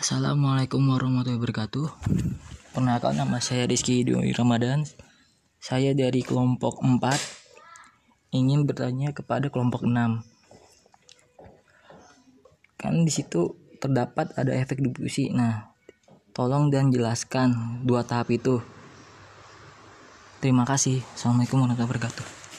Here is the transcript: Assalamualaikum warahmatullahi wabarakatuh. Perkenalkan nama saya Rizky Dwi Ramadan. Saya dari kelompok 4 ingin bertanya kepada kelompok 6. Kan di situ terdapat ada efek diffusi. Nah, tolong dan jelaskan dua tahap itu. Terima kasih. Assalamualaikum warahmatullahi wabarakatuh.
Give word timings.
Assalamualaikum 0.00 0.80
warahmatullahi 0.80 1.36
wabarakatuh. 1.36 1.92
Perkenalkan 2.72 3.20
nama 3.20 3.36
saya 3.36 3.68
Rizky 3.68 4.00
Dwi 4.00 4.32
Ramadan. 4.32 4.88
Saya 5.60 5.92
dari 5.92 6.24
kelompok 6.24 6.80
4 6.80 8.32
ingin 8.32 8.64
bertanya 8.64 9.12
kepada 9.12 9.52
kelompok 9.52 9.84
6. 9.84 10.24
Kan 12.80 13.04
di 13.04 13.12
situ 13.12 13.60
terdapat 13.76 14.32
ada 14.40 14.56
efek 14.56 14.80
diffusi. 14.80 15.28
Nah, 15.36 15.68
tolong 16.32 16.72
dan 16.72 16.88
jelaskan 16.88 17.84
dua 17.84 18.00
tahap 18.00 18.32
itu. 18.32 18.64
Terima 20.40 20.64
kasih. 20.64 21.04
Assalamualaikum 21.12 21.60
warahmatullahi 21.60 21.92
wabarakatuh. 21.92 22.49